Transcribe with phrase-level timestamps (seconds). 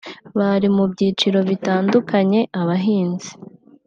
[0.37, 3.31] bari mu byiciro bitandukanye abahinzi